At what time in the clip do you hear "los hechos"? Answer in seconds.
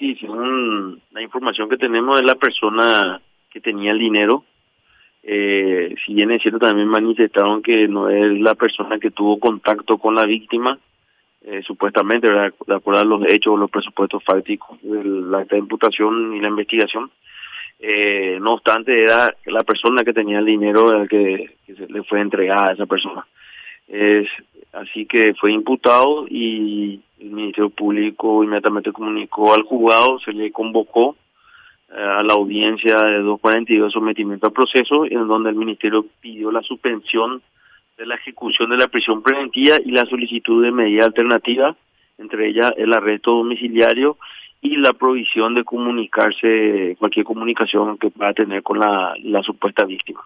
13.04-13.58